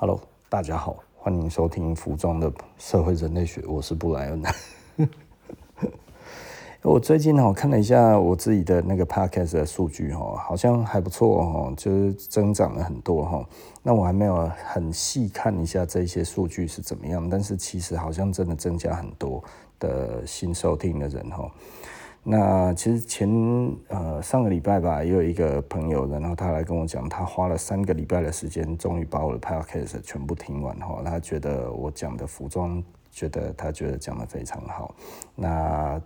[0.00, 2.48] Hello，大家好，欢迎收听服装的
[2.78, 4.40] 社会人类学，我是布莱恩。
[6.82, 13.44] 我最近哦看了一下我自己的那个 podcast 的数据哈，好像还不错哦，就是增长了很多哈。
[13.82, 19.42] 那我还没有很细看一下这些数据是怎么样，但是其实好像真的增加很多
[19.80, 21.50] 的新收听的人哈。
[22.22, 23.28] 那其实前
[23.88, 31.00] 呃上个礼拜吧，也有一个朋友，然后他来跟我讲，他花了三个礼拜的时间，终于把我的 podcast 全部听完哈。
[31.04, 34.94] 他觉得我讲的服装，觉得他觉得讲得非常好。
[35.34, 36.00] 那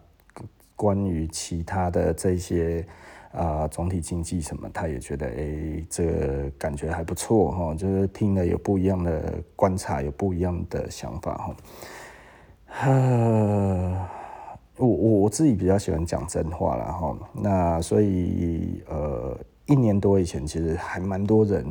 [0.76, 2.86] 关于其他的这些
[3.32, 11.56] 啊、总体经济什么，他也觉得哎、欸，这感觉还不错哈，就是听了有不一样的观察，有不一样的想法哈。
[12.84, 14.08] 呃
[14.78, 21.64] 我我自己比较喜欢讲真话了哈，那所以呃一年多以前，其实还蛮多人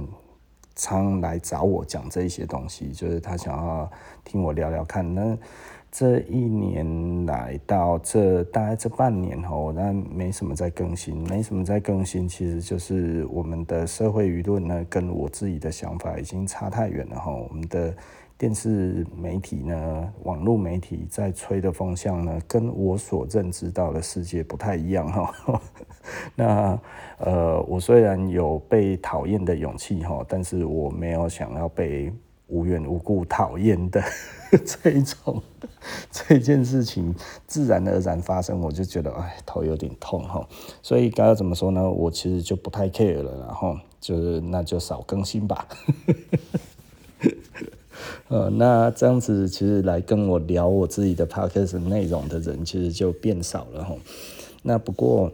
[0.76, 3.90] 常来找我讲这一些东西，就是他想要
[4.24, 5.16] 听我聊聊看。
[5.16, 5.36] 那
[5.92, 17.94] 这一年来到这大概这半年吼，那没什么在更新，没什么在更新，其实就是我们的社会舆论呢，跟我自己的想法已经差太远了哈，我们的。
[18.42, 25.62] 电视媒体呢，网络媒体在吹的风向呢，跟我所认知到的世界不太一样哈。
[26.34, 26.80] 那
[27.20, 32.12] 呃，我虽然有被讨厌的勇气哈，但是我没有想要被
[32.48, 34.02] 无缘无故讨厌的
[34.66, 35.40] 这一种
[36.10, 37.14] 这件事情
[37.46, 40.44] 自然而然发生，我就觉得哎，头有点痛哈。
[40.82, 41.88] 所以该要怎么说呢？
[41.88, 45.68] 我其实就不太 care 了，然后就是那就少更新吧。
[48.28, 53.96] 呃，那这样子其实来跟我聊我自己的 podcast 内容的人，其实就变少了哈。
[54.64, 55.32] 那不过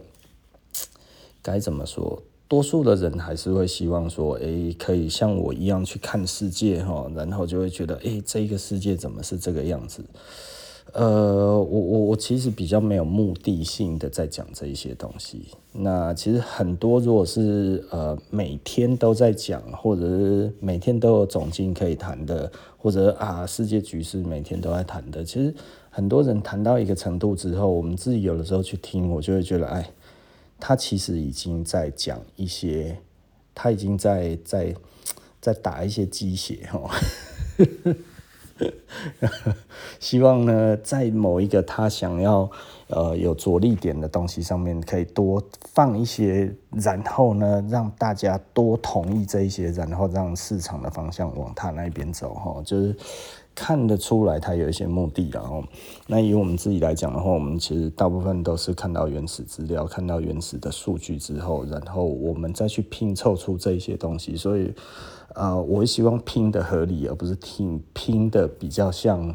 [1.42, 2.22] 该怎么说？
[2.48, 10.02] 多数的人还是会希望说，诶、可以像我一样去看世界哈，然后就会觉得，诶、这个世界怎么是这个样子？
[10.94, 15.48] 呃，我我我其实比较没有目的性的在讲这一些东西。
[15.72, 25.54] 那其实很多，如果是呃每天都在讲，或者是每天都有总经可以谈的，或者啊世界局势每天都在谈的，其实
[25.90, 29.90] 很多人谈到一个程度之后，我们自己有的时候去听，我就会觉得，哎，
[30.58, 32.98] 他其实已经在讲一些，
[33.54, 34.74] 他已经在在
[35.38, 36.90] 在打一些鸡血哈。
[40.00, 42.50] 希望呢，在某一个他想要
[42.88, 45.42] 呃有着力点的东西上面，可以多
[45.72, 52.96] 放一些，然后呢，让大家多同意这一些，然后让市场的方向往他那边走哈，就是
[53.54, 55.30] 看得出来他有一些目的。
[55.32, 55.62] 然后，
[56.06, 64.74] 那以我们自己来讲的话，我们其实大部分都是看到原始资料，看到原始的数据之后，然后我们再去拼凑出这一些东西，所以。
[65.34, 69.34] 啊、呃，我希望拼的合理，而不是听拼的比较像，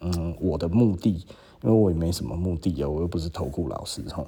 [0.00, 1.24] 嗯，我的目的，
[1.62, 4.24] 因为我也没什么目的啊，我又不是投顾老师哈，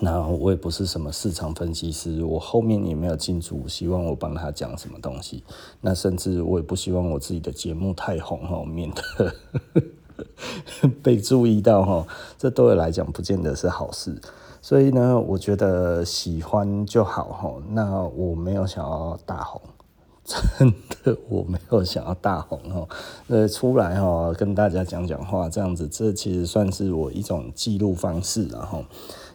[0.00, 5.42] 那我也不是什么市场分析师，我后面也没有进组，希望我帮他讲什么东西，
[5.80, 9.34] 那甚至我也不希望我自己的节目太红哈，免得
[11.02, 12.06] 被注意到哈，
[12.36, 14.20] 这对我来讲不见得是好事，
[14.60, 19.60] 所以呢，我觉得喜欢就好哈，那我没有想要大红。
[20.26, 22.88] 真的，我没有想要大红哦，
[23.28, 28.84] 呃，出来哈，跟大家讲讲话这样子，这其实算是我一种记录方式，然后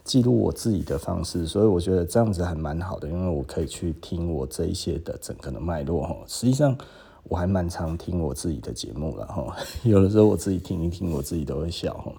[0.04, 6.14] 记录我自己的方式，所以我觉得这样子还蛮好的，因为我可以去听我这一些的整个的脉络哈。
[6.26, 6.76] 实际上
[7.24, 12.12] 我还蛮常听我自己的节目了哈， 有的时候我自己听一听，我自己都会笑哈。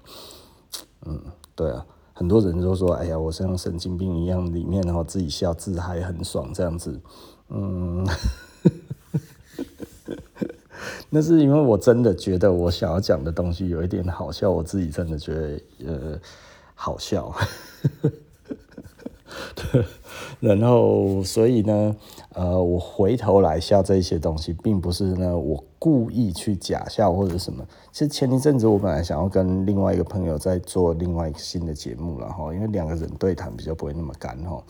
[1.06, 1.20] 嗯，
[1.54, 7.00] 对啊，很多人都说，哎呀，我像神经病一样，里面然后自己笑自嗨很爽这样子，
[7.50, 8.04] 嗯。
[11.10, 16.18] 那是因为我真的觉得我想要讲的东西有一点好笑，我自己真的觉得呃
[16.74, 17.32] 好笑，
[19.54, 19.84] 对，
[20.40, 21.96] 然后所以呢，
[22.34, 27.64] 呃，我回头来笑这些东西，并不是呢我故意去假笑或者什么。
[27.92, 34.62] 其实前一阵子我本来想要跟另外一个朋友在做另外一个新的节目了哈，因为两个人对谈比较不会那么干哈。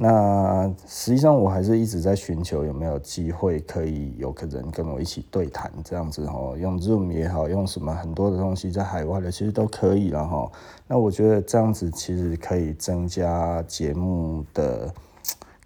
[0.00, 10.48] 那实际上我还是一直在寻求有没有机会可以有个人跟我一起对谈这样子哈，用 Zoom 也好，用什么很多的东西在海外的其实都可以了哈。
[10.86, 14.88] 那我觉得这样子其实可以增加节目的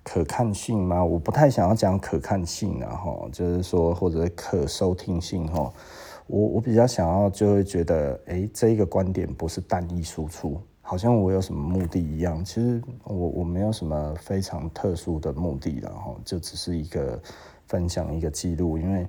[0.02, 1.04] 可看性吗？
[1.04, 5.70] 我不太想要讲可看性然后就是说或者可收听性哈。
[6.26, 10.58] 我我比较想要就会觉得，哎，这一个观点不是单一输出。
[10.92, 17.18] 好像我有什么目的一样，其实我我没有什么非常特殊的目的，然后就只是一个
[17.66, 19.08] 分享一个记录，因为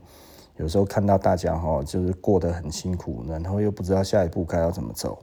[0.55, 5.19] 有时候看到大家哈，就是过得很辛苦，然后又不知道下一步该要怎么走。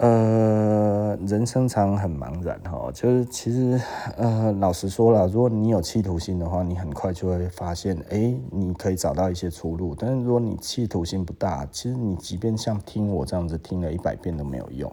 [0.00, 3.78] 呃，人生常很茫然哈，就是其实
[4.16, 9.94] 呃，老实说了，如果你有企图心的话，你很快就会发现，哎，你可以找到一些出路。
[9.94, 14.90] 但是如果你企图心不大，其实你即便像听我这样子听了一百遍都没有用。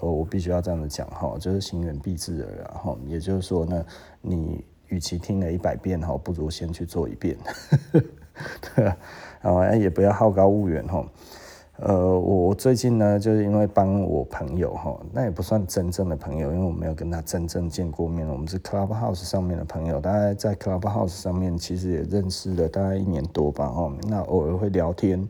[0.00, 3.84] 呃，我必须要这样子讲哈，就是行远必自耳，然后也就是说呢，
[4.22, 7.36] 你与其听了一百遍哈，不如先去做一遍，
[8.76, 8.96] 对啊，
[9.40, 11.04] 然后也不要好高骛远哈。
[11.80, 18.26] 呃，我最近呢，就是因为帮我朋友哈，那也不算真正的朋友，因为我没有跟他真正见过面。
[18.26, 23.92] 我们是 Clubhouse 上面的朋友，大概在 Clubhouse 上面其实也认识了大概一年多吧，哦。
[24.08, 25.28] 那偶尔会聊天。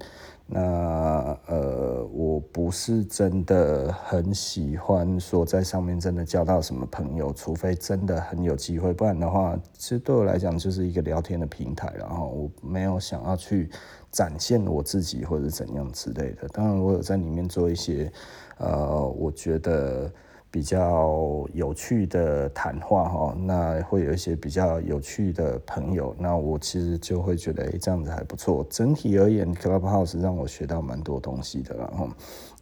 [0.51, 13.69] 那呃，我不是真的很喜欢说在上面真的交到什么朋友，除非真的很有机会，不然的话，其实对我来讲就是一个聊天的平台，然后我没有想要去
[14.11, 16.49] 展现我自己或者怎样之类的。
[16.49, 18.11] 当然，我有在里面做一些
[18.57, 20.11] 呃，我觉得。
[20.51, 28.67] 比较有趣的谈话哈，那会有一些比较有趣的朋友，那我其实就会觉得，哎，这样子还不错。
[28.71, 32.09] 整体而言，Clubhouse 让我学到蛮多东西的，然后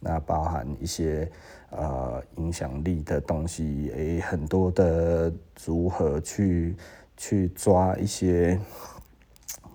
[0.01, 1.31] 那包含一些
[1.69, 5.33] 呃影响力的东西，哎，很多的
[5.65, 6.75] 如何去
[7.15, 8.59] 去抓一些，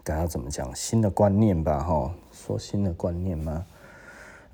[0.04, 3.64] 该要怎么讲新的观念吧，哈，说新的观念吗？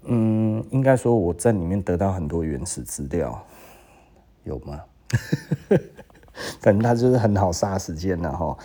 [0.04, 3.40] 嗯，应该说我在里面得到很多原始资料，
[4.44, 4.80] 有吗？
[6.60, 8.56] 反正它就是很好杀时间的哈。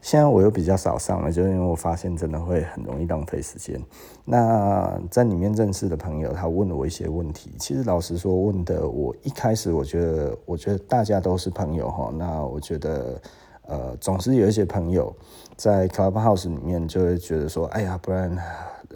[0.00, 3.80] 现在我又比较少上了，就是因为我发现真的会很容易浪费时间。
[4.24, 12.12] 那在里面认识的朋友，他问了我一些问题，其实老实说，问的我一开始我觉得，我觉得大家都是朋友哈。
[12.18, 13.22] 那我觉得，
[13.72, 15.14] 呃，总是有一些朋友
[15.56, 18.36] 在 Clubhouse 里面就会觉得说，哎呀，不然。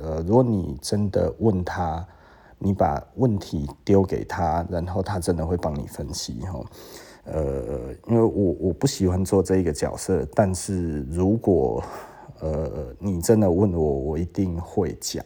[0.03, 2.07] 呃，如果你真的问他，
[2.59, 6.61] 你把问题丢给他，然后他真的会帮你分析哈。
[7.25, 11.83] 呃，因为我我不喜欢做这一个角色，但是如果
[12.41, 15.25] 呃你真的问我，我一定会讲。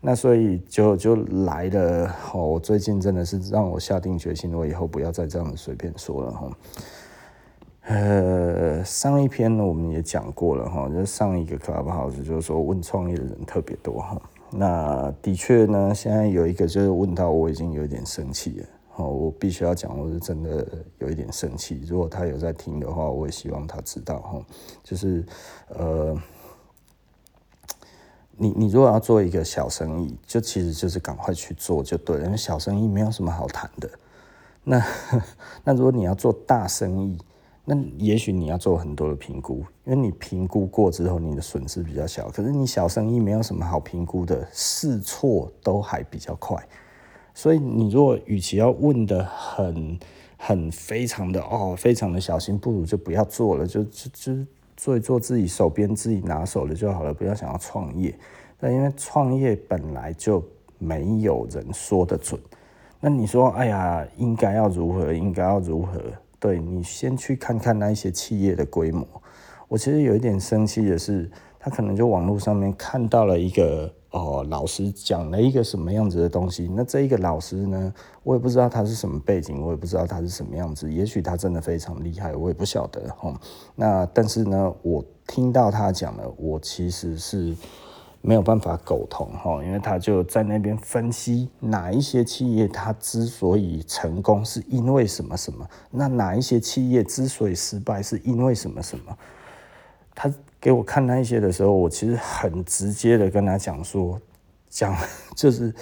[0.00, 6.48] 那所以就就来了，我最近真的是让我下定决心，我以后不要再这样随便说了哈。
[7.86, 14.20] 呃，上一篇呢我们也讲过了哈，就是上一个 Clubhouse 就是说问创业的人特别多哈。
[14.50, 18.66] 那的确呢，现在有一个就是问到我已经有点生气了，
[18.96, 20.66] 哦，我必须要讲，我是真的
[20.98, 21.82] 有一点生气。
[21.86, 24.42] 如果他有在听的话，我也希望他知道哈，
[24.82, 25.22] 就是
[25.68, 26.16] 呃，
[28.36, 33.90] 你你如果要做一个小生意，就其实就是赶快去做就对了，因为小生意没有什么好谈的。
[34.62, 34.82] 那
[35.64, 37.18] 那如果你要做大生意，
[37.64, 42.28] 那也许你要做很多的评估，因为你评估过之后，你的损失比较小。
[42.28, 46.62] 可是你小生意没有什么好评估的，试错都还比较快。
[47.32, 49.98] 所以你如果与其要问的很
[50.36, 54.46] 很非常的哦，非常的小心，不如就不要做了，就就就
[54.76, 58.14] 做一做自己手边自己拿手的就好了，不要想要创业。
[58.60, 60.44] 那因为创业本来就
[60.78, 62.38] 没有人说得准。
[63.00, 65.14] 那你说，哎呀，应该要如何？
[65.14, 66.00] 应该要如何？
[66.44, 69.02] 对，你先去看看那一些企业的规模。
[69.66, 76.70] 我其实有一点生气的是，他可能就网络上面看到了一个哦，老师讲了一个什么样子的东西。
[76.76, 80.92] 那这一个老师呢，我也不知道他是什么背景，我也不知道他是什么样子。
[80.92, 83.00] 也许他真的非常厉害，我也不晓得。
[83.22, 83.34] 哦，
[83.74, 87.56] 那但是呢，我听到他讲了，我其实是。
[88.26, 99.14] 没有办法苟同哈，因为他就在那边分析哪一些企业它之所以成功是因为什么什么，那哪一些企业之所以失败是因为什么什么。
[100.14, 104.18] 他给我看那一些的时候，我其实很直接的跟他讲说，
[104.70, 104.96] 讲
[105.36, 105.74] 就是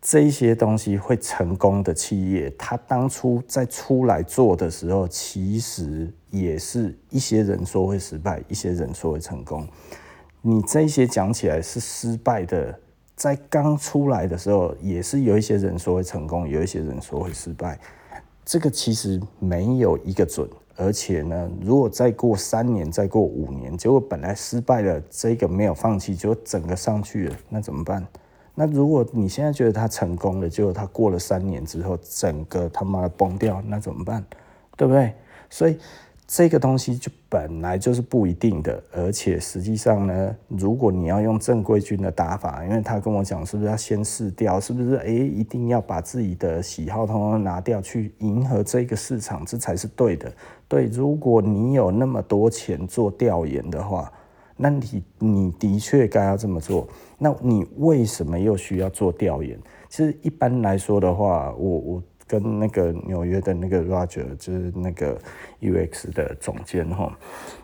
[0.00, 9.66] 这些东西会成功的企业，他当初在出来做的时候，其实也是一些人说会失败，一些人说会成功。
[10.46, 12.78] 你这些讲起来是失败的，
[13.16, 17.80] 在刚出来的时候，也是有一些人说会成功，有一些人说会失败。
[18.44, 20.46] 这个其实没有一个准，
[20.76, 28.06] 而且呢，如果再过三年，再过五年，结果本来失败了，这个没有放弃，就整个上去了，那怎么办？
[28.54, 34.22] 那如果你现在觉得他成功了，结果他过了三年之后，整个他妈的崩掉，那怎么办？
[34.76, 35.14] 对不对？
[35.48, 35.78] 所以。
[36.26, 44.96] 这个东西就本来就是不一定的，而且实际上呢，如果你要用正规军的打法，因为他跟我讲，是不是要先试掉，是不是？
[44.96, 50.32] 哎，一定要把自己的喜好通通拿掉，去迎合这个市场，这才是对的。
[50.66, 54.10] 对，如果你有那么多钱做调研的话，
[54.56, 56.88] 那你你的确该要这么做。
[57.18, 59.58] 那你为什么又需要做调研？
[59.90, 62.02] 其实一般来说的话，我我。
[62.26, 65.20] 跟那个纽约的那个 Roger，就是那个
[65.60, 67.16] UX 的总监哈，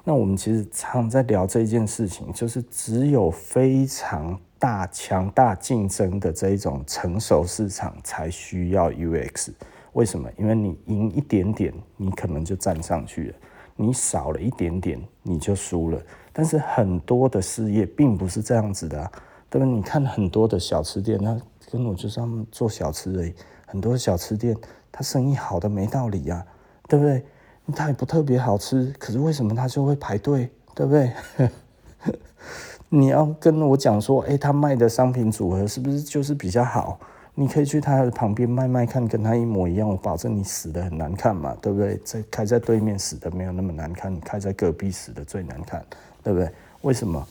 [0.05, 9.51] 那我们其实常在聊这件事情，就是只有非常大、强大竞争的这一种成熟市场才需要 UX。
[9.95, 10.31] 为什么？
[10.37, 13.35] 因为你赢一点点，你可能就站上去了；
[13.77, 16.01] 你少了一点点，你就输了。
[16.33, 19.11] 但是很多的事业并不是这样子的啊，
[19.49, 19.67] 对吧？
[19.67, 21.37] 你看很多的小吃店，那
[21.73, 23.35] 根本就是他们做小吃而已。
[23.71, 24.57] 很多小吃店，
[24.91, 26.45] 它生意好的没道理呀，
[26.89, 27.25] 对不对？
[27.73, 31.13] 它也不特别好吃，可是为什么它就会排队，对不对？
[32.93, 36.99] 你要跟我讲说，哎，他卖的商品组合是不是就是比较好？
[37.37, 41.97] 你可以去他的旁边卖卖看，跟他一模一样，我保证你死的很难看嘛，对不对？
[41.99, 45.85] 在开在对面死的没有那么难看，你开在隔壁死的最难看，
[46.25, 46.51] 对不对？
[46.83, 47.25] 为什么？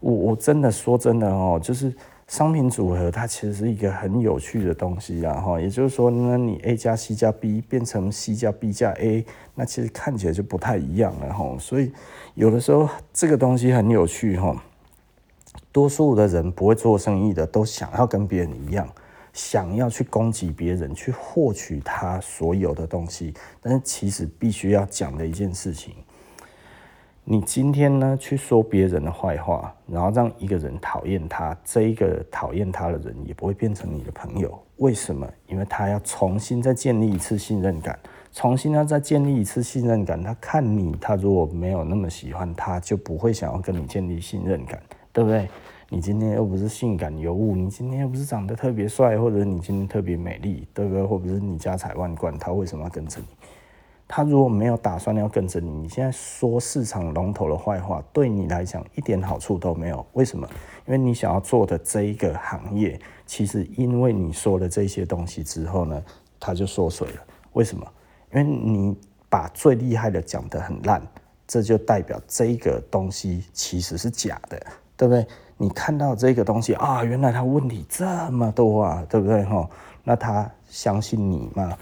[0.00, 1.90] 我我真的说真的哦，就是。
[2.26, 11.56] 商品组合它其实是一个很有趣的东西啊，哈，也就是说呢，你 A 加 C 加 B 变成 C 加 B 加 A，那其实看起来就不太一样了，哈。
[11.58, 11.92] 所以
[12.34, 14.56] 有的时候这个东西很有趣，哈。
[15.70, 18.88] 多数的人不会做生意的，都想要跟别人一样，
[19.32, 23.34] 想要去攻击别人，去获取他所有的东西。
[23.60, 25.94] 但是其实必须要讲的一件事情。
[27.26, 34.62] 你今天呢，去说别人的坏话，然后让一个人讨厌他，这一个讨厌他的人也不会变成你的朋友。
[34.76, 35.26] 为什么？
[35.46, 37.98] 因为他要重新再建立一次信任感，
[38.30, 40.22] 重新要再建立一次信任感。
[40.22, 44.78] 他看你，他如果没有那么喜欢他，就不会想要跟你建立信任感，
[45.10, 45.48] 对不对？
[45.88, 51.02] 你今天又不是性感尤物，你今天又不是长得特别帅，或者你今天特别美丽，对不对？
[51.02, 53.26] 或者是你家财万贯，他为什么要跟着你？
[54.06, 60.04] 他如果没有打算要跟着你，你现在说市场龙头的坏话，对你来讲一点好处都没有。
[60.12, 60.46] 为什么？
[60.86, 66.02] 因为你想要做的这一个行业，其实因为你说了这些东西之后呢，
[66.38, 67.22] 它就缩水了。
[67.54, 67.86] 为什么？
[68.32, 68.96] 因为你
[69.30, 71.00] 把最厉害的讲得很烂，
[71.46, 74.60] 这就代表这个东西其实是假的，
[74.96, 75.26] 对不对？
[75.56, 79.42] 你看到这个东西啊，原来它问题这么多啊，对不对？
[79.44, 79.68] 哈，
[80.02, 81.78] 那他相信你吗？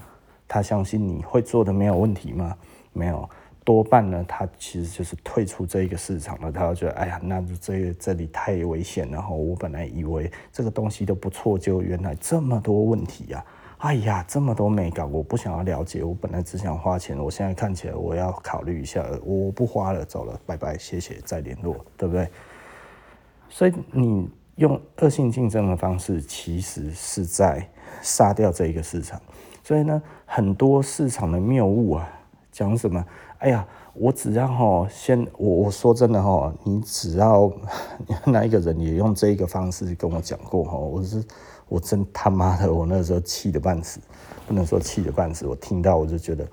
[0.53, 2.55] 他相信你会做的没有问题吗？
[2.91, 3.27] 没有，
[3.65, 6.51] 多半呢，他其实就是退出这一个市场了。
[6.51, 9.19] 他觉得，哎呀，那这这里太危险了。
[9.19, 13.43] 哈，我本来以为这个东西都不错，就原来这么多问题呀！
[13.79, 16.03] 哎呀，这么多美感，我不想要了解。
[16.03, 22.29] 我本来只想花钱，我现在看起来我要考虑一下，我不花了，走了，拜拜，谢谢，再联络，对不对？
[23.49, 27.67] 所以你用恶性竞争的方式，其实是在
[28.03, 29.19] 杀掉这一个市场。
[29.63, 32.09] 所以呢，很多市场的谬误啊，
[32.51, 33.03] 讲什么？
[33.39, 37.51] 哎呀，我只要哈，先我我说真的哈，你只要
[38.25, 41.23] 那一个人也用这个方式跟我讲过哈，我是
[41.69, 43.99] 我真他妈的，我那时候气得半死，
[44.47, 46.45] 不能说气得半死，我听到我就觉得，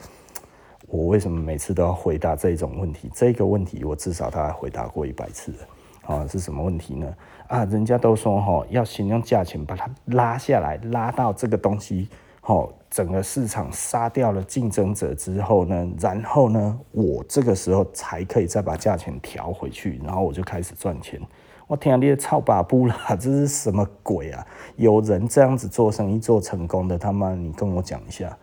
[0.89, 3.11] 我为什么每次都要回答这种问题？
[3.13, 7.13] 这个问题我至少大概回答过一百次了啊，是什么问题呢？
[7.49, 12.09] 啊，人家都说哈，要先用价钱把它拉下来，拉到这个东西。
[12.41, 21.21] 好，整个市场杀掉了竞争者之后呢，然后呢，我这个时候才可以再把价钱调回去，然后我就开始赚钱。
[21.69, 24.45] 我天，你也操把布啦，这是什么鬼啊？
[24.75, 28.37] 有人这样子做生意做成功的，他妈，你跟我讲一下。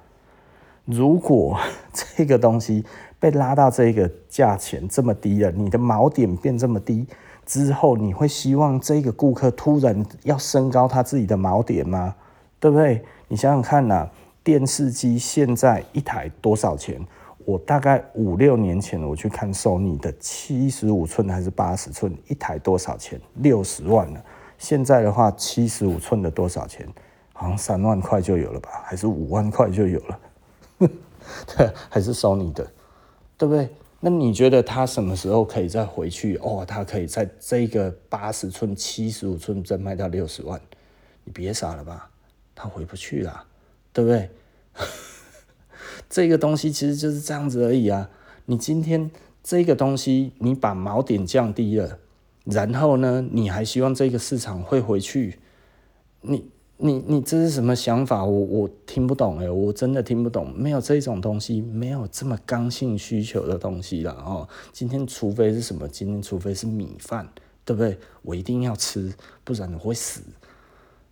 [0.86, 1.60] 如果
[1.92, 2.86] 这个东西
[3.20, 7.06] 被拉到这个价钱这么低了，你的锚点变这么低
[7.46, 12.16] 之后，你会希望这个顾客突然要升高他自己的锚点吗？
[12.62, 13.04] 对不对？
[13.28, 14.10] 你想想看呐、
[14.48, 17.06] 电视机现在一台多少钱？
[17.44, 23.20] 我大概五六年前我去看 Sony 的七十五寸还是八十寸，一台多少钱？
[23.40, 24.24] 六十万了。
[24.58, 26.88] 现在的话，七十五寸的多少钱？
[27.34, 28.70] 好像三万块就有了吧？
[28.86, 30.20] 还是五万块就有了？
[31.58, 32.66] 对，还是 Sony 的，
[33.38, 33.68] 对不对？
[34.00, 36.38] 那你觉得他什么时候可以再回去？
[36.38, 40.58] 哦，他可以在这个八十寸、七十五寸再卖到六十万？
[41.26, 42.10] 你别傻了吧？
[42.56, 43.44] 他回不去了，
[43.92, 44.30] 对不对？
[46.10, 48.10] 这个东西其实就是这样子而已啊。
[48.46, 49.12] 你今天
[49.44, 52.00] 这个东西，你把锚点降低了，
[52.46, 55.40] 然后呢，你还希望这个市场会回去？
[56.22, 58.24] 你你你这是什么想法？
[58.24, 60.54] 我我听不懂哎，我真的听不懂。
[60.56, 64.48] 没有这种东西，没有这么刚性需求的东西了哦。
[64.72, 65.88] 今天除非是什么？
[65.88, 67.28] 今天除非是米饭，
[67.66, 67.98] 对不对？
[68.22, 70.22] 我一定要吃，不然我会死，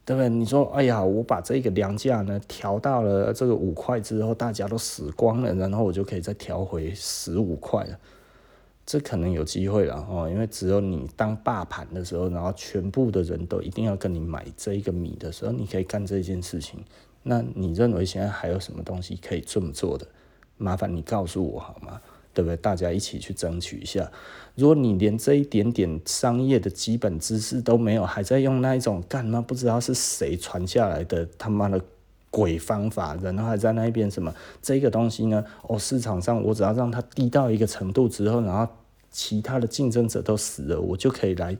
[0.05, 0.29] 对不对？
[0.29, 7.99] 你说，哎呀，我把这个粮价呢调到了这个五块之后，大家都死光了，然后我就可以再调回十五块了。
[8.85, 16.85] 这可能有机会了哦，因为只有你当霸盘的时候，然后全部的人都一定要跟你买这一个米的时候，你可以干这件事情。
[17.23, 20.05] 那你认为现在还有什么东西可以这么做的？
[20.57, 21.99] 麻烦你告诉我好吗？
[22.35, 22.57] 对不对？
[22.57, 24.11] 大家一起去争取一下。
[24.53, 31.81] 如果你连这一点点商业的基本知识都没有，还在用那一种干嘛不知道是谁传下来的他妈的
[32.29, 35.43] 鬼方法，然后还在那边什么这个东西呢？
[35.63, 38.67] 哦，市场上我只要让它低到一个程度之后，然后
[39.09, 41.57] 其他的竞争者都死了，我就可以来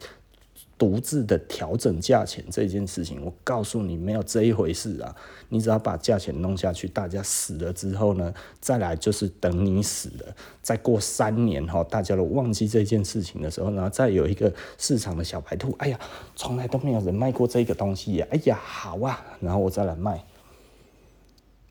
[0.78, 3.24] 独自的调整价钱这件事情。
[3.24, 5.16] 我告诉你，没有这一回事啊！
[5.50, 16.00] 你只要把价钱弄下去，大家死了之后呢，再来就是等你死了，再过三年哈，大家都忘记这件事情的时候，然后再有一个市场的小白兔，哎呀，
[16.36, 20.24] 从来都没有人卖过这个东西呀，哎呀，好啊，然后我再来卖。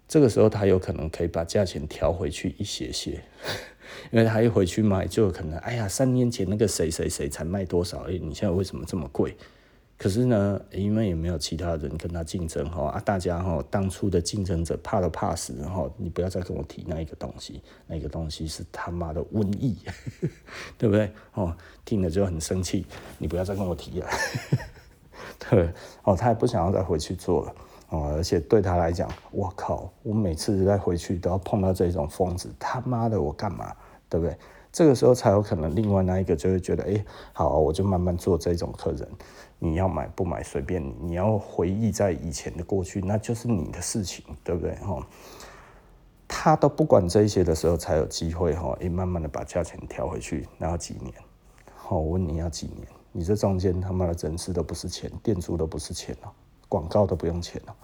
[0.07, 3.25] 这个时候，他有可能可以把价钱调回去一些些，
[4.11, 9.37] 因为他一回去买，就可能，哎呀，三年前那个谁谁谁才卖多少，哎，你现在为什么这么贵？
[9.97, 19.79] 可是呢，因为也没有其他人跟他竞争哈啊，大家哈当初的竞争者怕都怕死，然后你不要再跟我提那一个东西，那个东西是他妈的瘟疫，
[20.77, 21.13] 对不对？
[21.35, 22.85] 哦，听了就很生气，
[23.19, 24.09] 你不要再跟我提了，
[25.49, 25.71] 对，
[26.03, 27.55] 哦，他也不想要再回去做了。
[28.03, 33.75] 而且对他来讲，我靠，我每次再回去都要碰到这种疯子，他妈的，我干嘛？
[34.09, 34.37] 对不对？
[34.73, 39.09] 这个时候才有可能，另外那一个就会觉得，哎，好，我就慢慢做这种客人，
[39.59, 44.75] 你要买不买随便你，你要回忆在以前的过去，那就是你的事情，对不对？
[44.77, 45.07] 哈，
[46.27, 51.13] 他都不管这些的时候，才有机会哈，哎，慢慢的把价钱调回去，然后几年？
[51.75, 52.89] 好，我问你要几年？
[53.13, 56.31] 你这中间他妈的人事都不是钱，店租都不是钱哦。
[56.67, 57.77] 广告都不用钱了，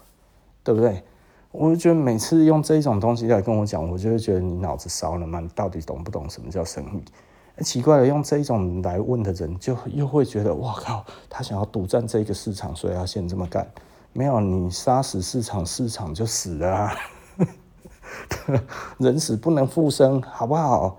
[0.62, 1.02] 对不对？
[1.52, 5.40] 我就觉得每次用这种东西来跟我讲，我就会觉得你脑子烧了吗？
[5.40, 7.62] 你到底懂不懂什么叫生意？
[7.62, 13.68] 奇怪了，用这种来问的人，就又会觉得哇靠，他想要独占这个市场，所以要先这么干。
[14.12, 16.92] 没有，你杀死市场，市场就死了啊！
[18.98, 20.96] 人死不能复生，好不好？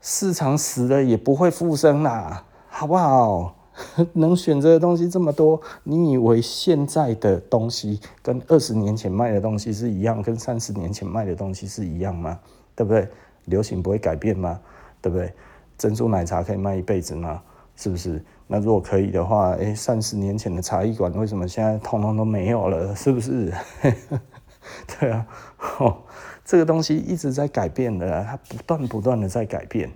[0.00, 3.54] 市场死了也不会复生啦，好不好？
[4.14, 12.38] 能选择的东西这么多，你以为现在的东西跟二十年前卖的东西是一样，跟三十年前卖的东西是一样吗？
[12.76, 13.08] 对不对？
[13.46, 14.60] 流行不会改变吗？
[15.02, 15.32] 对不对？
[15.76, 17.42] 珍珠奶茶可以卖一辈子吗？
[17.76, 18.24] 是不是？
[18.46, 22.94] 那如果可以的话，诶，三十年前的茶艺馆为什么现在通通都没有了？
[22.94, 23.52] 是不是？
[25.00, 25.26] 对啊，
[25.80, 25.96] 哦，
[26.44, 29.90] 这个东西一直在改变的，它不断不断的在改变，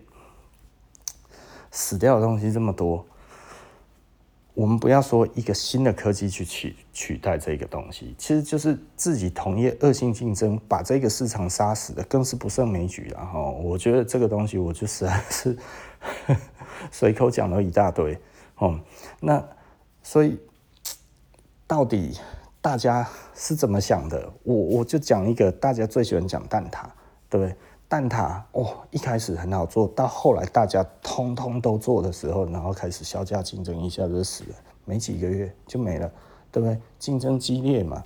[1.71, 3.07] 死掉的东西这么多。
[4.59, 13.09] 我们不要说一个新的科技去取取代这个东西，其实就是自己同业恶性竞争，把这个市场杀死的，更是不胜枚举。
[13.15, 15.57] 然后我觉得这个东西，我就实在是
[16.91, 18.19] 随口讲了一大堆。
[18.57, 18.81] 哦，
[19.21, 19.41] 那
[20.03, 20.37] 所以
[21.65, 22.19] 到底
[22.61, 24.29] 大家是怎么想的？
[24.43, 26.85] 我我就讲一个，大家最喜欢讲蛋挞，
[27.31, 27.55] 对不对？
[27.89, 36.13] 蛋挞哦，一开始很好做，到后来大家通通都做的时候，然后开始削价竞争，一下就死了，没几个月就没了，
[36.53, 36.79] 对不对？
[36.99, 38.05] 竞争激烈嘛，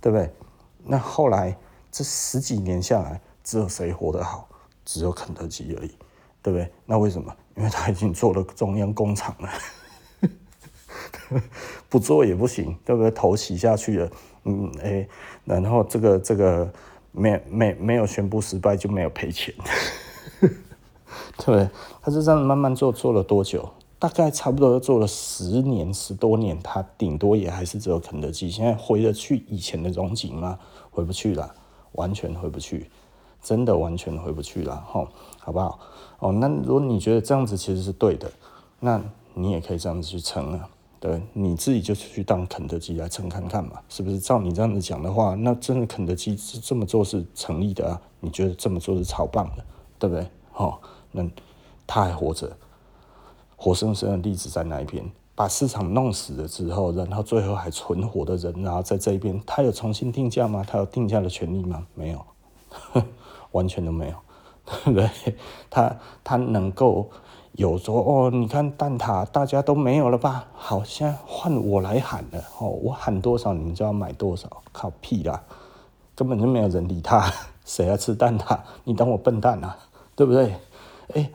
[0.00, 0.32] 对不对？
[0.82, 1.54] 那后来
[1.92, 4.48] 这十几年下来，只有谁活得好？
[4.86, 5.94] 只有肯德基而已，
[6.40, 6.72] 对不对？
[6.86, 7.30] 那为什么？
[7.54, 9.50] 因为他已经做了中央工厂了，
[11.90, 13.10] 不做也不行，对不对？
[13.10, 14.10] 头洗下去了，
[14.44, 15.06] 嗯，哎，
[15.44, 16.72] 然后这个这个。
[17.18, 19.52] 没没没有宣布失败就没有赔钱，
[21.44, 21.68] 对，
[22.00, 23.68] 他就这样慢慢做，做了多久？
[23.98, 28.48] 大概差不多做了十年十多年，他顶多也还是只有肯德基。
[28.48, 30.56] 现在回得去以前的荣景吗？
[30.92, 31.52] 回不去了，
[31.92, 32.88] 完全回不去，
[33.42, 35.08] 真的完全回不去了，吼，
[35.40, 35.80] 好不好？
[36.20, 38.30] 哦，那如果你觉得这样子其实是对的，
[38.78, 39.02] 那
[39.34, 40.68] 你也可以这样子去撑啊。
[41.00, 44.18] 对，你自己就去当肯德基来撑看看嘛，是不是？
[44.18, 48.00] 照你这样子讲的话，那真的肯德基这么做是成立的啊？
[48.18, 49.64] 你觉得这么做是超棒的，
[49.96, 50.28] 对不对？
[50.54, 50.76] 哦，
[51.12, 51.24] 那
[51.86, 52.50] 他还活着，
[53.54, 60.64] 活生生的例子在那一边，把市场弄死了之后，然后最后还存活的人，然后在这一边，他有重新定价吗？
[60.66, 61.86] 他有定价的权利吗？
[61.94, 62.24] 没有，
[63.52, 64.16] 完全都没有，
[64.84, 65.08] 对不对？
[65.70, 67.08] 他他能够。
[67.58, 70.44] 有说哦，你看蛋挞大家都没有了吧？
[70.54, 75.42] 好，现在换我来喊了哦，我喊多少你们就要买多少，靠屁啦，
[76.14, 77.28] 根本就没有人理他，
[77.66, 78.56] 谁要吃蛋挞？
[78.84, 79.76] 你当我笨蛋啊？
[80.14, 80.54] 对不对？
[81.14, 81.28] 哎，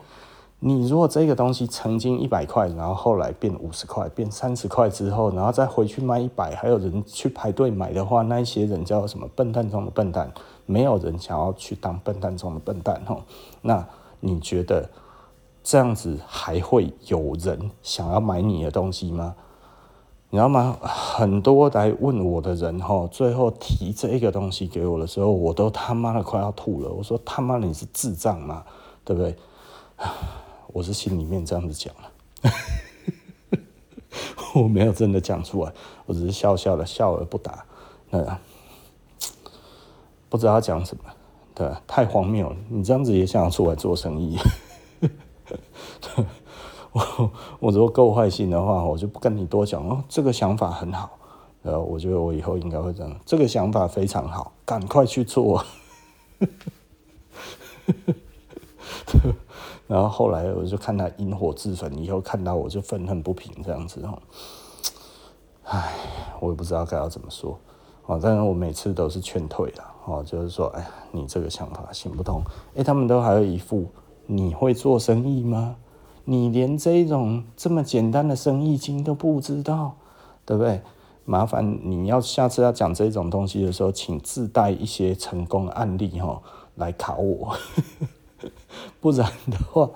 [0.60, 10.32] 你如果这个东西曾经一百块，然后后来变五十块，变三十块之后，然后再回去卖一百，还有人去排队买的话，那些人叫什么笨蛋中的笨蛋？
[10.64, 13.20] 没有人想要去当笨蛋中的笨蛋哦。
[13.60, 13.86] 那
[14.20, 14.88] 你觉得？
[15.64, 19.34] 这样子还会有人想要买你的东西吗？
[20.28, 20.76] 你知道吗？
[20.82, 26.90] 很多来问我的人哈，最后提这个东西给我的时候，我都他妈的快要吐了。
[26.90, 28.62] 我说他妈的你是智障吗？
[29.04, 29.34] 对不对？
[30.68, 32.50] 我是心里面这样子讲了，
[34.54, 35.72] 我没有真的讲出来，
[36.04, 37.64] 我只是笑笑的，笑而不答。
[38.10, 38.38] 那
[40.28, 41.04] 不知道讲什么，
[41.54, 42.56] 对，太荒谬了。
[42.68, 44.36] 你这样子也想出来做生意？
[46.92, 50.02] 我 我如果够坏心的话，我就不跟你多讲哦。
[50.08, 51.10] 这个想法很好，
[51.62, 53.12] 然后我觉得我以后应该会这样。
[53.26, 55.64] 这个想法非常好，赶快去做。
[59.86, 64.18] 然后后来我就看他引火自焚，以后看到我就愤恨不平这样子哦。
[65.64, 65.94] 唉，
[66.40, 67.58] 我也不知道该要怎么说
[68.06, 68.18] 哦。
[68.22, 72.40] 但是我每次都是劝退了哦，就是说，哎，你这个想法行不通。
[72.76, 73.86] 哎，他们都还有一副。
[74.26, 75.76] 你会做生意吗？
[76.24, 79.96] 你连这种这么简单的生意经都不知道，
[80.46, 80.80] 对不对？
[81.26, 86.40] 麻烦你要下次要讲这种东西的时候，请自带一些成功案例哈，
[86.76, 87.56] 来考我。
[89.00, 89.88] 不然的话，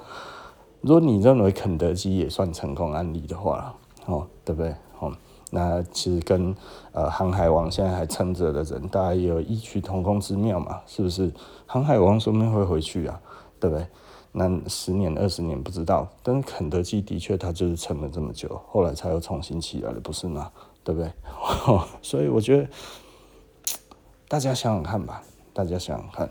[0.81, 3.75] 如果你认为肯德基也算成功案例的话，
[4.07, 4.75] 哦，对不对？
[5.01, 5.13] 哦，
[5.51, 6.55] 那其实跟
[6.93, 11.31] 呃航海王现在还撑着的人，大家也有异曲同工之妙嘛，是不是？
[11.67, 13.21] 航海王说不定会回去啊，
[13.61, 13.87] 对不对？
[14.33, 20.51] 那十年二十年不知道，但是肯德基的确它就是撑了这么久，后来才又重新起来了，不是吗？
[20.85, 21.11] 对不对？
[22.03, 22.69] 所以我觉得
[24.29, 26.31] 大家想想看吧，大家想想看。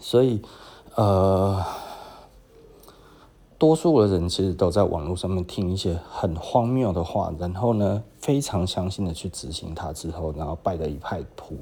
[0.00, 0.42] 所以
[0.94, 1.62] 呃，
[3.58, 11.56] 多数的人其实都在网络上面听一些很荒谬的话，然后呢，非常相信的去执行它之后，然后败得一派涂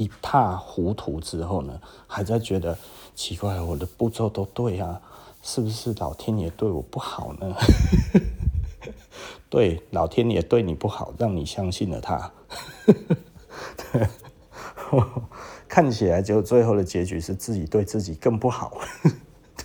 [0.00, 2.76] 一塌糊涂之后呢，还在觉得。
[3.12, 4.98] 奇怪，我的步骤都对啊，
[5.42, 7.54] 是不是老天爷对我不好呢？
[9.50, 12.32] 对，老天爷对你不好，让你相信了他。
[15.68, 18.78] 看起来就最后的结局是自己对自己更不好。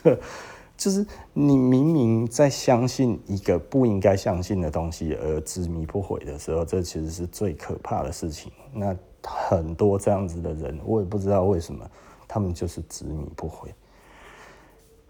[0.03, 0.19] 对，
[0.75, 8.51] 就是你明明在相信一个不应该相信的东西而执迷不悔的时候，这其实是最可怕的事情。
[8.73, 8.93] 那
[9.25, 11.89] 很多这样子的人，我也不知道为什么。
[12.27, 13.71] 他们就是执迷不悔，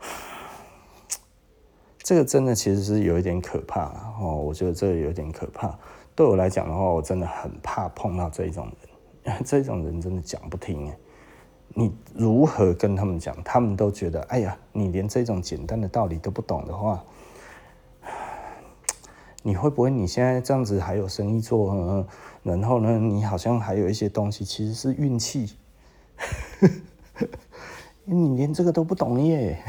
[2.03, 3.85] 这个真的其实是有一点可怕
[4.19, 4.35] 哦。
[4.35, 5.73] 我觉得这个有点可怕。
[6.13, 8.67] 对我来讲的话，我真的很怕碰到这种
[9.23, 10.91] 人， 这种人真的讲不听。
[11.69, 13.33] 你如何跟他们讲？
[13.43, 17.01] 他们都觉得，哎呀，你连这种简单的道理都不懂的话，
[19.41, 22.05] 你会不会你现在这样子还有生意做？
[22.45, 25.57] 然后呢，你好像还有一些东西其实是运气。
[28.05, 29.63] 你连这个都不懂耶！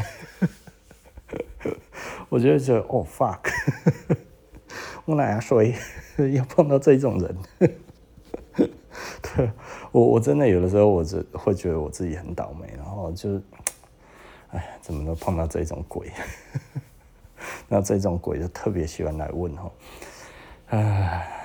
[2.28, 3.40] 我觉得这哦 fuck，
[5.06, 7.34] 我哪样说要碰到这种人？
[9.22, 9.50] 对，
[9.90, 13.40] 我我真的有的时候我就会觉得我自己很倒霉，然后就
[14.50, 16.12] 哎，怎么都碰到这种鬼？
[17.68, 19.70] 那这种鬼就特别喜欢来问哈，
[20.68, 21.35] 哎，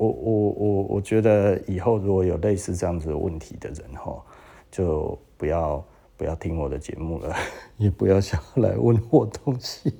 [0.00, 4.22] 我我我我觉得以后如果有类似这样子的问题的人哈。
[4.70, 5.84] 就不要
[6.16, 7.34] 不要听我的节目了，
[7.76, 9.92] 也不要想来问我东西。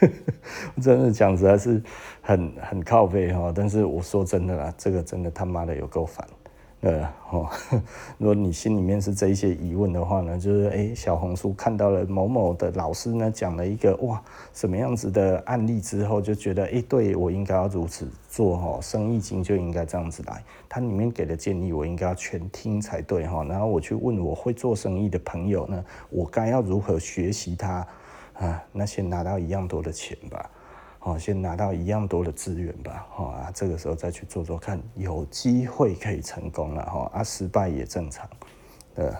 [0.82, 1.80] 真的讲实在是
[2.20, 6.26] 很很靠背哈，但是我说真的啦，这个真的他妈的有够烦。
[6.82, 7.48] 呃，哦，
[8.18, 14.20] 如果你心里面是这一些疑问的话呢，就是诶，小红书看到了某某的老师呢讲了一个哇
[14.52, 20.42] 什么样子的案例之后，就觉得诶，对我应该要如此做哈，生意经就应该这样子来。
[20.68, 27.86] 他里面给的建议我应该要全听才对哈，然后我去问我会做生意的朋友呢，我该要如何学习他
[28.34, 28.60] 啊？
[28.72, 30.50] 那先拿到一样多的钱吧。
[31.04, 38.30] 哦，先拿到一样多的资源吧，哦啊，这个时候再去做做看，有机会可以成功了，哈啊，失败也正常，
[38.94, 39.12] 呃，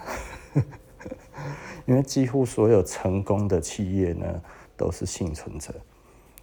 [1.84, 4.40] 因为几乎所有成功的企业呢
[4.76, 5.74] 都是幸存者，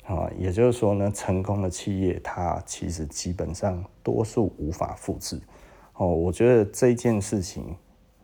[0.05, 5.39] 啊，也就是说呢，成功的企业它其实基本上多数无法复制，
[5.93, 7.77] 哦，我觉得这件事情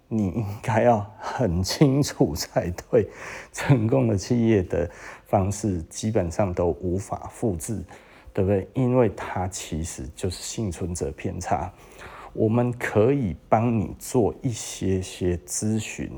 [0.08, 3.08] 你应该要很清楚才对。
[3.52, 4.89] 成功的企业的
[5.26, 7.84] 方式基本上都无法复制，
[8.34, 8.68] 对不对？
[8.74, 11.72] 因为它其实就是幸存者偏差。
[12.34, 16.12] 我们可以帮你做一些些咨询，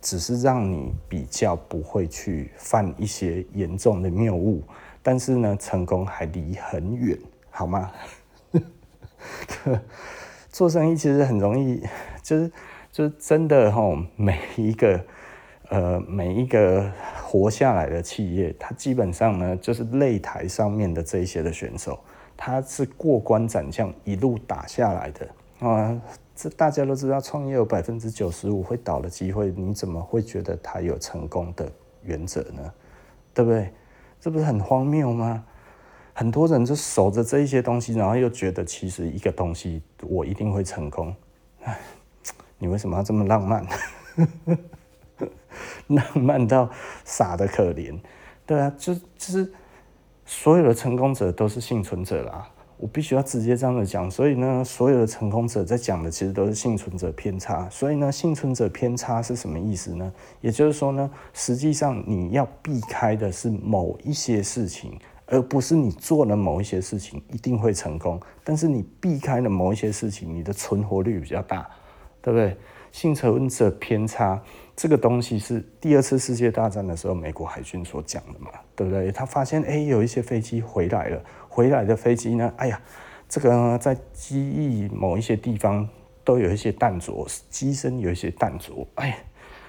[0.00, 4.62] 只是让你比较不会去犯一些严重的谬误。
[5.02, 7.18] 但是呢，成功还离很远，
[7.50, 7.90] 好吗？
[10.50, 11.82] 做生意其实很容易，
[12.22, 12.50] 就是
[12.98, 15.00] 就真的哈，每一个
[15.68, 16.84] 呃每一个
[17.22, 21.96] 活下来的企业，它基本上呢就是擂台上面的这些的选手，
[22.36, 25.28] 他是过关斩将一路打下来的
[25.60, 25.96] 啊。
[26.34, 31.70] 这大家都知道，创业有百分之九十五会倒的机会，你怎么会觉得他有成功的
[32.02, 32.72] 原则呢？
[33.32, 33.70] 对不对？
[34.20, 35.44] 这不是很荒谬吗？
[36.14, 41.14] 很多人就守着这一些东西，然后又觉得其实一个东西我一定会成功。
[41.62, 41.78] 哎，
[42.58, 43.66] 你为什么要这么浪漫？
[45.88, 46.68] 浪漫到
[47.04, 47.98] 傻得可怜。
[48.44, 49.52] 对啊，就就是
[50.26, 52.48] 所有的成功者都是幸存者啦。
[52.76, 54.10] 我必须要直接这样子讲。
[54.10, 57.68] 所以呢，所有的成功者在讲的其实都是幸存者偏差。
[57.70, 60.12] 所以呢，幸存者偏差是什么意思呢？
[60.40, 64.98] 也就是说呢，实际上你要避开的是某一些事情。
[65.30, 71.68] 而不是你做了某一些事情一定会成功，但是你避开了某一些事情，你的存活率比较大，
[72.28, 72.56] 对不对？
[72.92, 74.38] 幸存者偏差
[74.76, 79.10] 这个东西是第二次世界大战的时候美国海军所讲的嘛，对不对？
[79.10, 82.80] 他发现哎，有一些飞机回来了，回来的飞机呢，哎呀，
[83.28, 85.88] 这个在机翼某一些地方
[86.22, 89.18] 都有一些弹着，机身有一些弹着，哎，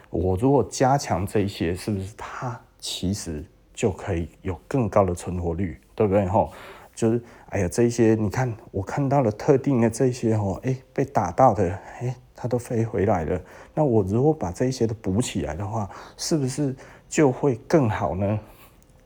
[0.09, 3.45] 我如果加强这些，是不是它其实？
[3.71, 6.25] 就可以有更高的存活率，对不对？
[6.25, 6.51] 吼，
[6.93, 13.41] 就是哎呀，这些你看，我看到了特定的这些吼，哎，被打到的，哎，它都飞回来了。
[13.73, 16.73] 那我如果把这些都补起来的话，是不是
[17.09, 18.39] 就会更好呢？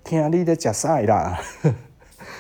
[0.04, 1.40] 天啊，你的假赛啦！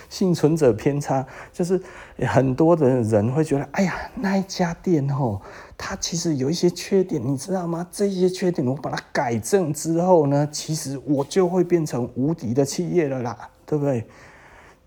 [0.07, 1.81] 幸存者偏差就是
[2.19, 5.41] 很多的人会觉得，哎呀，那一家店吼。
[5.75, 7.85] 它其实有一些缺点，你知道吗？
[7.91, 14.05] 这些缺点我把它改正之后呢，其实我就会变成无敌的企业了啦，对不对？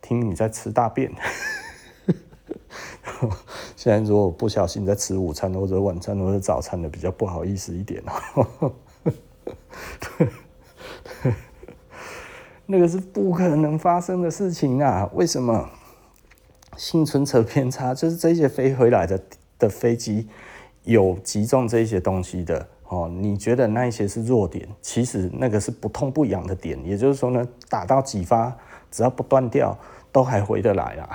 [0.00, 1.10] 听你在吃大便。
[3.76, 8.02] 现在如果不小心在吃午餐或者晚餐或者早餐的，比较不好意思一点
[8.34, 8.72] 哦。
[12.66, 15.08] 那个是不可能发生的事情啊！
[15.14, 15.68] 为什么？
[16.76, 19.22] 幸存者偏差就是这些飞回来的
[19.58, 20.28] 的飞机。
[20.82, 24.68] 有击中这些东西的哦，你觉得那一些是弱点？
[24.80, 28.56] 其实那个是不痛不痒的点，也就是说呢，打到几发，
[28.90, 29.76] 只要不断掉，
[30.12, 31.10] 都还回得来啊。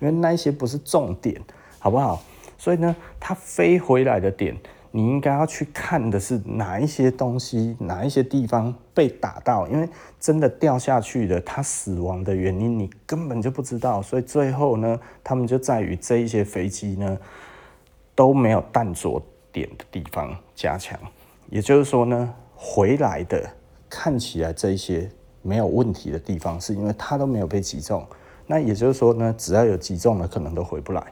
[0.00, 1.40] 因为那一些不是重点，
[1.78, 2.22] 好不好？
[2.58, 4.56] 所以呢，它飞回来的点，
[4.90, 9.88] 你应该要去看的是哪一些东西，哪一些地方被打到，因为
[10.20, 14.00] 真的掉下去的，它死亡的原因你根本就不知道。
[14.02, 17.18] 所以最后呢，他们就在于这一些飞机呢。
[18.14, 21.00] 都没有弹着点的地方加强，
[21.48, 23.50] 也就是说呢，回来的
[23.88, 28.06] 看起来这一些没有问题的地方，是因为它都没有被击中。
[28.52, 31.02] 那也就是说呢，只要有击中了，可能都回不来。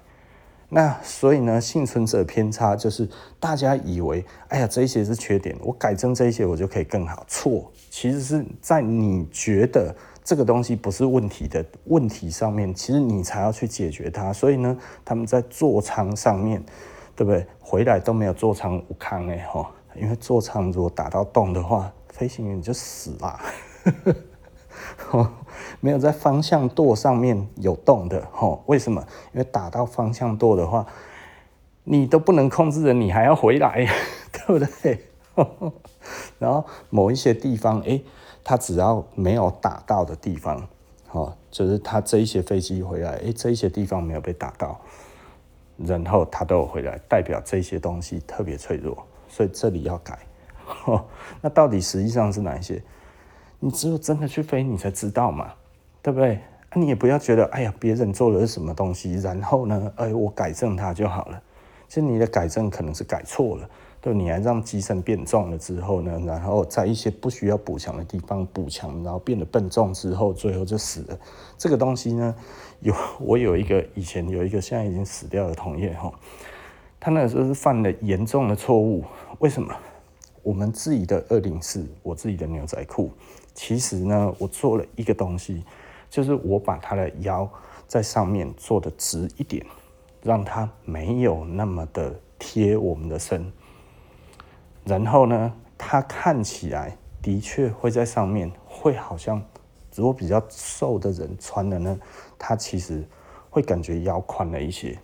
[0.69, 7.25] 那所以呢，幸存者偏差就是大家以为，哎呀，这些是缺点，我改正这些，我就可以更好。
[7.27, 14.31] 错，其实是在你觉得这个东西不是问题的问题上面，其实你才要去解决它。
[14.35, 16.63] 所以呢，他们在座舱上面。
[17.17, 17.47] 对不对？
[17.61, 23.39] 回来都没有座舱有康哎吼，因为座舱如果打到洞的话，飞行员就死了。
[25.81, 28.63] 没有在方向舵上面有动的吼？
[28.67, 29.05] 为什么？
[29.33, 30.87] 因为打到方向舵的话，
[31.85, 33.87] 你都不能控制的，你还要回来，
[34.33, 35.07] 对不对？
[36.39, 38.01] 然后某一些地方，哎，
[38.45, 40.69] 它只要没有打到的地方，
[41.13, 44.81] 哦，就是它这一些飞机回来，哎，这一些地方没有被打到。
[45.83, 50.19] 然后他都有回来，代表这些东西特别脆弱，所以这里要改。
[51.41, 52.83] 那到底实际上是哪一些？
[53.61, 55.55] 你只有真的去飞，你才知道嘛，
[56.03, 56.41] 对不对？
[56.75, 61.43] 你也不要觉得，哎呀，别人做了什么东西，然后呢，哎，我改正它就好了。
[61.89, 63.69] 其实你的改正可能是改错了。
[64.01, 71.19] 对，你还让机身变重了之后呢，然后在一些不需要补强的地方补强，然后变得笨重之后，最后就死了。
[71.59, 72.35] 这个东西呢，
[72.79, 76.11] 有我有一个以前有一个现在已经死掉的同业哈，
[76.99, 79.05] 他那时候是犯了严重的错误。
[79.41, 79.75] 为什么？
[80.43, 83.11] 我们自己的二零四，我自己的牛仔裤，
[83.53, 85.63] 其实呢，我做了一个东西，
[86.11, 87.49] 就是我把他的腰
[87.87, 89.65] 在上面做的直一点，
[90.23, 92.15] 让他没有那么的。
[92.43, 93.53] 贴我们的身，
[94.83, 99.45] 然后呢，他看起来的确会在上面，会好像
[99.95, 102.01] 如果比较瘦的人穿的呢，
[102.39, 103.07] 他其实
[103.51, 104.99] 会感觉腰宽了一些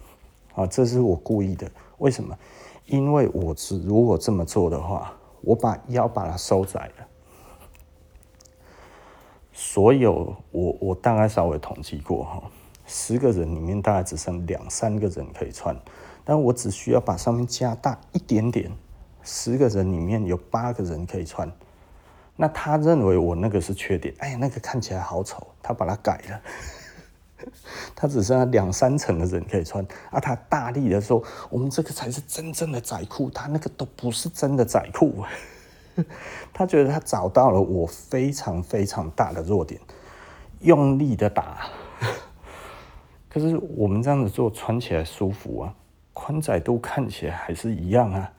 [0.54, 1.70] 啊，这是我故意的。
[1.98, 2.34] 为什么？
[2.86, 7.06] 因为我是如果这么做的话，我把腰把它收窄了。
[9.58, 12.42] 所有我我大概稍微统计过哈，
[12.84, 15.74] 十个人里面大概只剩两三个人可以穿，
[16.24, 18.70] 但我只需要把上面加大一点点，
[19.22, 21.50] 十个人里面有八个人可以穿。
[22.36, 26.40] 那他认为我那个是缺点，哎呀，那个看起来好丑，他把它改了。
[27.96, 30.20] 他只剩下两三层的人可以穿啊！
[30.20, 35.24] 他大力的说：“我们这个才是真正的窄裤，他那个都不是真的窄裤。”
[36.52, 39.80] 他觉得他找到了我非常非常大的弱点，
[40.60, 41.66] 用力的打。
[43.28, 45.74] 可是我们这样子做穿起来舒服啊，
[46.12, 48.32] 宽窄度看起来还是一样啊。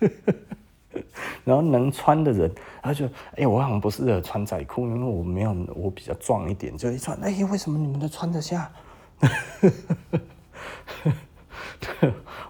[1.44, 8.70] 然后能穿的人，他就哎、我好像不适合穿窄裤，因为我没有我比较壮一点，就一穿，哎、为什么你们都穿得下？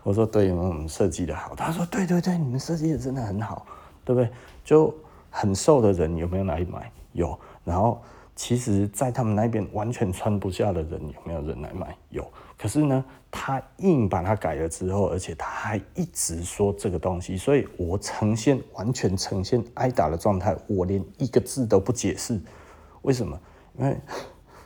[0.02, 1.54] 我说对，因为我们设计的好。
[1.54, 3.66] 他说对对对，你们设计的真的很好，
[4.08, 4.30] 对不对？
[4.64, 4.94] 就
[5.28, 6.90] 很瘦的人有没有来买？
[7.12, 7.38] 有。
[7.62, 8.00] 然后
[8.34, 11.94] 其实，在他们那边完全穿不下的人有没有人来买？
[12.08, 12.26] 有。
[12.56, 22.40] 可是呢，他硬把它改了之后，而且他还一直说这个东西，所以我呈现完全呈现挨打的状态，我连一个字都不解释，
[23.02, 23.38] 为什么？
[23.78, 23.94] 因为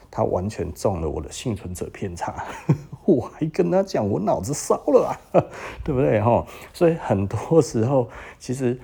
[0.08, 2.44] 他完全中了我的幸存者偏差，
[3.04, 5.44] 我还跟他讲我脑子烧了啊，
[5.82, 6.46] 对不对哈？
[6.72, 8.78] 所以很多时候，其实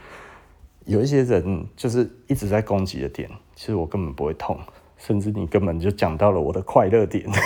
[0.89, 4.59] 有一些人就是一直在攻击的点，其实我根本不会痛，
[4.97, 7.29] 甚至你根本就讲到了我的快乐点。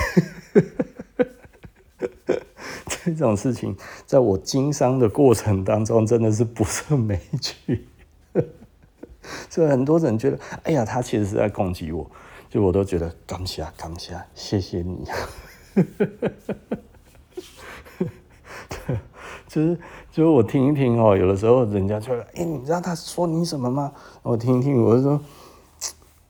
[3.04, 3.76] 这种事情，
[4.06, 7.84] 在我经商的过程当中，真的是不胜枚举。
[9.50, 12.08] 所以很多人觉得，哎呀，他其实是在攻击我，
[12.48, 15.04] 就我都觉得感谢感谢，谢谢你。
[19.48, 19.76] 就 是
[20.12, 23.90] 就是我听一听哦，有的时候人家就，哎，你知道他说你什么吗？
[24.22, 25.18] 我听一听，我就说，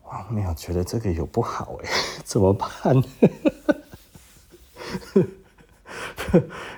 [0.04, 1.88] 哇，没有觉得这个有不好哎，
[2.22, 2.70] 怎么办？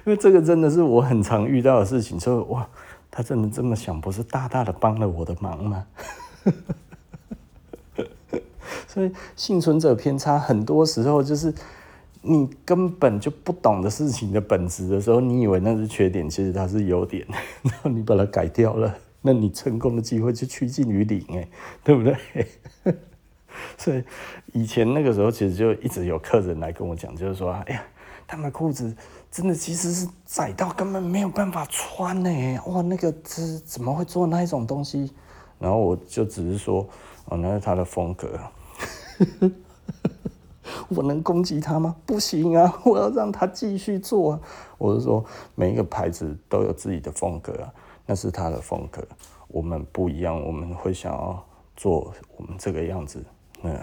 [0.07, 2.67] 因为这个真的是我很常遇到的事情，所以哇，
[3.11, 5.85] 他真的这么想，不是大大的帮了我的忙吗？
[8.89, 11.53] 所以幸存者偏差很多时候就是
[12.25, 17.27] 你根本就不懂的事情的本质的时候，你以为那是缺点，其实它是优点，
[17.63, 21.49] 然后你把它改掉了，那你成功的机会就趋近于零，哎，
[21.85, 22.17] 对不对？
[23.77, 24.03] 所以
[24.53, 27.85] 以前那个时候，其实就一直有客人来跟我讲，就是说，哎呀，
[28.27, 28.95] 他们裤子。
[29.31, 32.31] 真的其实是窄到根本没有办法穿呢！
[32.67, 35.11] 哇，那个这怎么会做那一种东西？
[35.59, 36.89] 然后我就只是说，
[37.25, 38.39] 哦，那是他的风格。
[40.89, 41.97] 我能攻击他吗？
[42.07, 42.73] 不行啊！
[42.85, 44.41] 我要让他继续做啊！
[44.79, 45.25] 我是说，
[45.55, 47.73] 每一个牌子都有自己的风格啊，
[48.07, 49.03] 那是他的风格。
[49.49, 51.45] 我们不一样，我们会想要
[51.77, 53.25] 做我们这个样子。
[53.63, 53.79] 嗯，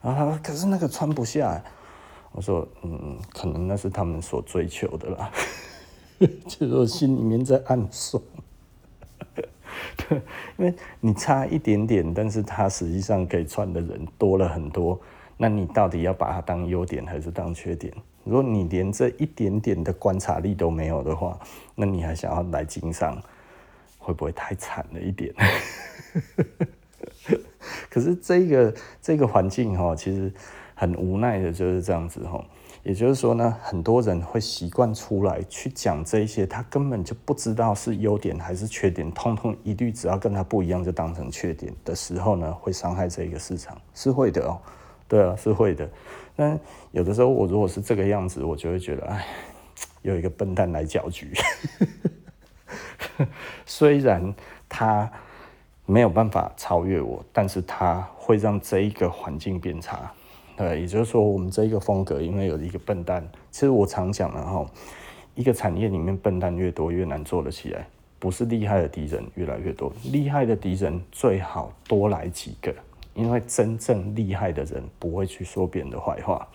[0.00, 1.62] 然后他说，可是那个穿不下。
[2.34, 5.30] 我说，嗯，可能那是他们所追求的啦，
[6.48, 8.22] 就是我心里面在暗爽。
[9.36, 10.22] 对，
[10.56, 14.98] 因为你差一点点，但是他实际上可以穿的人多了很多，
[15.36, 17.92] 那你到底要把它当优点还是当缺点？
[18.24, 21.38] 如果你连这一点点的观察力都没有的话，
[21.74, 23.20] 那你还想要来经商，
[23.98, 25.34] 会不会太惨了一点？
[27.90, 30.32] 可是这个这个环境哈，其实。
[30.74, 32.44] 很无奈的就是这样子哈，
[32.82, 44.58] 也就是说呢，很多人会习惯出来去讲这些，他根本就不知道是优点还是缺点，通通一律只要跟他不一样就当成缺点的时候呢，会伤害这个市场，是会的哦，
[45.12, 45.86] 对啊，是会的。
[46.34, 46.58] 但
[46.90, 49.26] 有的时候我如果是这个样子，我就会觉得，哎，
[50.00, 51.34] 有一个笨蛋来搅局，
[53.66, 54.34] 虽然
[54.70, 55.12] 他
[55.84, 60.10] 没有办法超越我，但是他会让这一个环境变差。
[60.56, 63.22] 对，也就是说，我们这一个风格，因为有一个笨蛋。
[63.50, 64.64] 其实我常讲的哈，
[65.34, 67.86] 一个产业里面笨蛋越多，越难做得起来。
[68.18, 72.74] 不是厉害的敌人越来越多，厉害的敌人最好多来几个，
[73.14, 76.46] 因为真正厉害的人不会去说别人的坏话。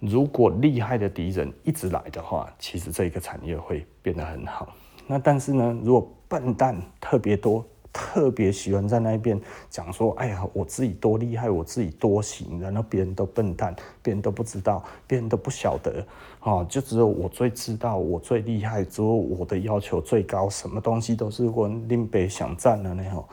[0.00, 4.68] 如果厉害的敌人一直来的话，其实这个产业会变得很好。
[5.06, 16.04] 那但是呢，如果笨蛋特别多，特别喜欢在那边讲说，哎呀，我自己多厉害，我自己多行，然后别人都笨蛋，别人都不知道，别人都不晓得，
[16.40, 23.24] 哦，就只有我最知道，我最厉害，只有我的要求最高，什么东西都是我林北想占的那种，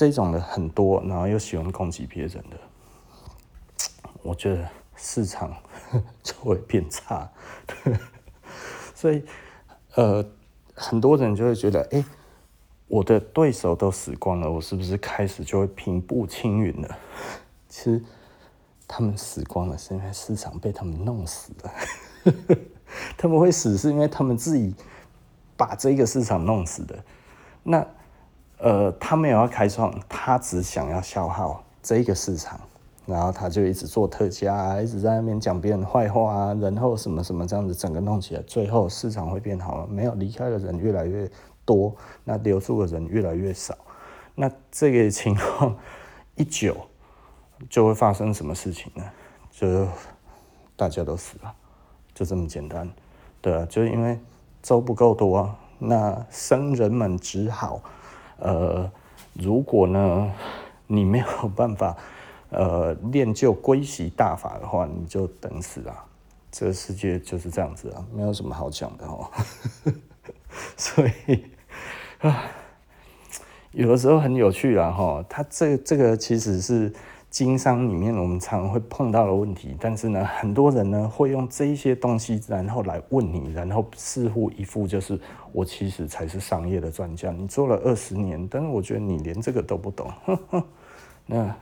[0.00, 2.56] 这种的很多，然后又喜欢攻击别人的，
[4.22, 5.54] 我觉得市场
[6.24, 7.30] 就会变差，
[8.96, 9.22] 所以，
[9.96, 10.26] 呃，
[10.72, 12.02] 很多人就会觉得，哎。
[12.88, 16.98] 我的对手都死光了，我是不是开始就会平步青云了？
[17.68, 18.02] 其实
[18.88, 21.72] 他们死光了，是因为市场被他们弄死了。
[23.16, 24.74] 他们会死，是因为他们自己
[25.56, 27.04] 把这个市场弄死的。
[27.62, 27.86] 那
[28.60, 32.60] 呃，他没有要开创，他只想要消耗这个市场，
[33.06, 41.30] 然后他就一直做特价，一直在那边讲别人坏话啊，然后什么什么这样子，整个弄起来，最后市场会变好了，没有离开的人越来越
[41.64, 43.74] 多，那留住的人越来越少，
[44.34, 45.74] 那这个情况
[46.36, 46.76] 一久，
[47.70, 49.02] 就会发生什么事情呢？
[49.50, 49.86] 就
[50.76, 51.54] 大家都死了，
[52.12, 52.88] 就这么简单。
[53.40, 54.20] 对啊，就因为
[54.62, 57.80] 粥不够多，那僧人们只好，
[58.40, 58.90] 呃，
[59.34, 60.32] 如果呢
[60.86, 61.96] 你没有办法，
[62.50, 66.04] 呃，练就归习大法的话，你就等死啊！
[66.50, 69.30] 这个世界就是这样子啊，没有什么好讲的哦。
[70.76, 71.44] 所以。
[72.18, 72.44] 啊，
[73.70, 76.92] 有的时候很有趣啊，哈，他这这个其实是
[77.30, 85.18] 经商里面我们常会碰到的问题，但是呢，很多人呢会用这一些东西，然后来问你，然后似乎一副就是
[85.52, 90.64] 我其实才是商业的专家，你做了二十年，但是我觉得你连这个都不懂， 呵呵，
[91.26, 91.56] 那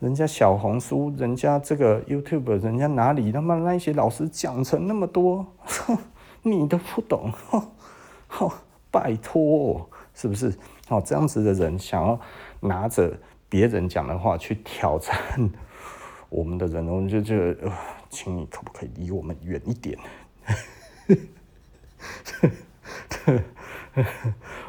[0.00, 5.46] 人家小红书，人家这个 YouTube，人家哪里他妈那些老师讲成那么多，
[6.42, 7.62] 你都不懂， 呵
[8.28, 8.52] 呵
[8.90, 10.52] 拜托，是不是？
[10.88, 12.20] 哦，这样子的人想要
[12.60, 13.10] 拿着
[13.52, 15.14] 别人讲的话去挑战
[16.30, 17.70] 我们的人， 我们就觉得，
[18.08, 19.98] 请你可不可以离我们远一点？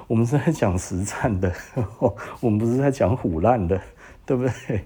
[0.05, 1.49] 我们是在讲实战的，
[2.41, 3.81] 我们不是在讲虎烂的，
[4.25, 4.83] 对不对？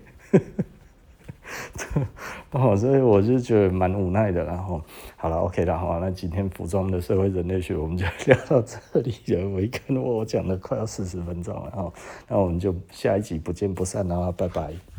[2.49, 4.43] 不 好，所以我就觉得蛮无奈的。
[4.43, 4.81] 然后，
[5.15, 9.49] 好了，OK 了，好，那今天服装的社会人类学我们就 聊到这里了。
[9.49, 11.93] 我一看我讲了快要四十分钟了，然后
[12.27, 14.96] 那我们就下一集不见不散，了拜拜。